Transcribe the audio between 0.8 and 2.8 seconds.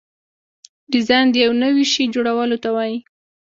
ډیزاین د یو نوي شي جوړولو ته